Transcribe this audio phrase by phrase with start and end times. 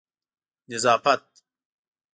[0.69, 1.31] نظافت